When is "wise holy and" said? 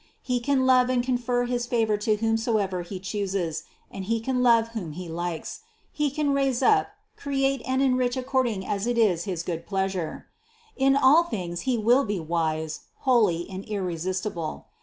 12.19-13.63